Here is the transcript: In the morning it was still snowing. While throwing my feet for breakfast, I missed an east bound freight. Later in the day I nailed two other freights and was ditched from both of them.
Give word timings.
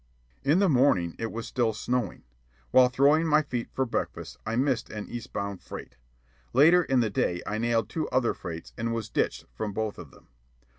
In 0.43 0.57
the 0.57 0.67
morning 0.67 1.13
it 1.19 1.31
was 1.31 1.45
still 1.47 1.73
snowing. 1.73 2.23
While 2.71 2.89
throwing 2.89 3.27
my 3.27 3.43
feet 3.43 3.69
for 3.71 3.85
breakfast, 3.85 4.35
I 4.47 4.55
missed 4.55 4.89
an 4.89 5.07
east 5.07 5.31
bound 5.31 5.61
freight. 5.61 5.95
Later 6.53 6.81
in 6.83 7.01
the 7.01 7.11
day 7.11 7.43
I 7.45 7.59
nailed 7.59 7.87
two 7.87 8.09
other 8.09 8.33
freights 8.33 8.73
and 8.79 8.95
was 8.95 9.09
ditched 9.11 9.45
from 9.53 9.73
both 9.73 9.99
of 9.99 10.09
them. 10.09 10.29